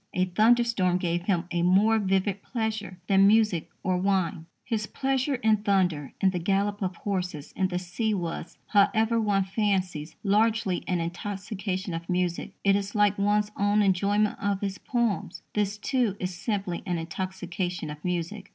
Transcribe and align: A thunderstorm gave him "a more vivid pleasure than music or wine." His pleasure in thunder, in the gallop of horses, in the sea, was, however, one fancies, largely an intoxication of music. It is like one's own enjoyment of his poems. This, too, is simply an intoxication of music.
A 0.15 0.25
thunderstorm 0.25 0.97
gave 0.97 1.25
him 1.25 1.43
"a 1.51 1.61
more 1.61 1.99
vivid 1.99 2.41
pleasure 2.41 2.97
than 3.05 3.27
music 3.27 3.69
or 3.83 3.97
wine." 3.97 4.47
His 4.63 4.87
pleasure 4.87 5.35
in 5.35 5.57
thunder, 5.57 6.13
in 6.19 6.31
the 6.31 6.39
gallop 6.39 6.81
of 6.81 6.95
horses, 6.95 7.51
in 7.55 7.67
the 7.67 7.77
sea, 7.77 8.11
was, 8.15 8.57
however, 8.69 9.21
one 9.21 9.43
fancies, 9.43 10.15
largely 10.23 10.83
an 10.87 11.01
intoxication 11.01 11.93
of 11.93 12.09
music. 12.09 12.55
It 12.63 12.75
is 12.75 12.95
like 12.95 13.19
one's 13.19 13.51
own 13.55 13.83
enjoyment 13.83 14.39
of 14.41 14.61
his 14.61 14.79
poems. 14.79 15.43
This, 15.53 15.77
too, 15.77 16.15
is 16.19 16.33
simply 16.35 16.81
an 16.87 16.97
intoxication 16.97 17.91
of 17.91 18.03
music. 18.03 18.49